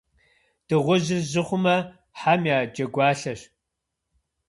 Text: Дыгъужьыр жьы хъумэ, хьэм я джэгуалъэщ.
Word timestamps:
Дыгъужьыр 0.67 1.23
жьы 1.31 1.41
хъумэ, 1.47 1.77
хьэм 2.19 2.41
я 2.55 2.57
джэгуалъэщ. 2.73 3.41